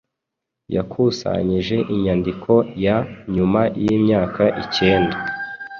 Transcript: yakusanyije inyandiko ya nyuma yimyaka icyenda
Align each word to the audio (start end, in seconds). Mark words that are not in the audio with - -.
yakusanyije 0.75 1.77
inyandiko 1.93 2.53
ya 2.85 2.97
nyuma 3.33 3.61
yimyaka 3.83 4.43
icyenda 4.63 5.17